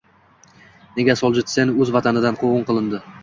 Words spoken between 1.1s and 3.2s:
Soljenitsin o‘z Vatanidan quvg‘in qilindi?